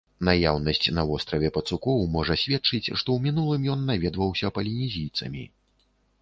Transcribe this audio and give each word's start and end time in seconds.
Наяўнасць 0.27 0.85
на 0.99 1.03
востраве 1.09 1.51
пацукоў 1.57 1.99
можа 2.15 2.37
сведчыць, 2.45 2.87
што 2.87 2.97
ў 2.97 3.27
мінулым 3.27 3.69
ён 3.75 3.85
наведваўся 3.91 4.53
палінезійцамі. 4.57 5.45